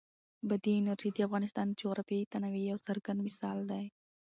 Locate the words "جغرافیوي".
1.81-2.29